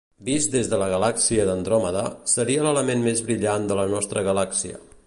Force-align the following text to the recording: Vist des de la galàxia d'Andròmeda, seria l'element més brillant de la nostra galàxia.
Vist 0.27 0.53
des 0.53 0.69
de 0.71 0.79
la 0.83 0.87
galàxia 0.93 1.45
d'Andròmeda, 1.49 2.03
seria 2.35 2.65
l'element 2.69 3.07
més 3.11 3.25
brillant 3.31 3.71
de 3.73 3.79
la 3.83 3.89
nostra 3.97 4.27
galàxia. 4.33 4.85